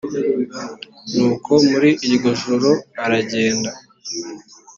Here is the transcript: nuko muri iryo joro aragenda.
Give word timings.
nuko 1.13 1.51
muri 1.69 1.89
iryo 2.07 2.31
joro 2.41 2.69
aragenda. 3.03 3.71